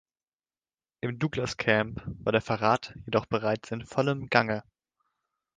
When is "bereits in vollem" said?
3.27-4.31